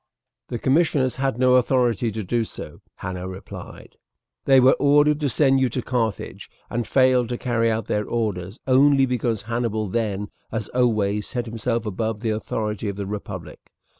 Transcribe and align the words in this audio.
"The 0.47 0.57
commissioners 0.57 1.17
had 1.17 1.37
no 1.37 1.57
authority 1.57 2.11
to 2.13 2.23
do 2.23 2.43
so," 2.43 2.81
Hanno 3.03 3.27
replied; 3.27 3.97
"they 4.45 4.59
were 4.59 4.73
ordered 4.79 5.19
to 5.19 5.29
send 5.29 5.59
you 5.59 5.69
to 5.69 5.81
Carthage, 5.83 6.49
and 6.71 6.87
failed 6.87 7.29
to 7.29 7.37
carry 7.37 7.69
out 7.69 7.85
their 7.85 8.07
orders 8.07 8.57
only 8.65 9.05
because 9.05 9.43
Hannibal 9.43 9.87
then, 9.89 10.29
as 10.51 10.69
always, 10.69 11.27
set 11.27 11.45
himself 11.45 11.85
above 11.85 12.21
the 12.21 12.31
authority 12.31 12.89
of 12.89 12.95
the 12.95 13.05
republic. 13.05 13.59